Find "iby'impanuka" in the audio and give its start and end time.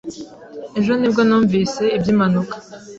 1.97-2.55